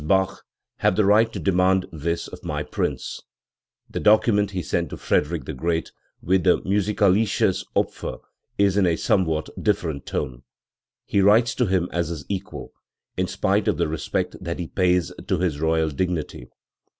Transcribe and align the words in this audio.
Bach, 0.03 0.43
have 0.77 0.95
the 0.95 1.05
right 1.05 1.31
to 1.31 1.37
demand 1.39 1.85
this 1.91 2.27
of 2.27 2.43
my 2.43 2.63
prince 2.63 3.21
19. 3.89 3.91
The 3.91 3.99
document 4.03 4.49
he 4.49 4.63
sent 4.63 4.89
to 4.89 4.97
Frederick 4.97 5.45
the 5.45 5.53
Great 5.53 5.91
with 6.23 6.43
the 6.43 6.57
Musikalisches 6.63 7.63
Opfer 7.75 8.17
is 8.57 8.77
in 8.77 8.87
a 8.87 8.95
somewhat 8.95 9.49
different 9.63 10.07
tone. 10.07 10.41
He 11.05 11.21
writes 11.21 11.53
to 11.53 11.67
him 11.67 11.87
as 11.93 12.07
his 12.07 12.25
equal, 12.29 12.73
in 13.15 13.27
spite 13.27 13.67
of 13.67 13.77
the 13.77 13.87
respect 13.87 14.35
that 14.43 14.57
he 14.57 14.69
pays 14.69 15.11
to 15.27 15.37
his 15.37 15.61
royal 15.61 15.89
dignity. 15.91 16.49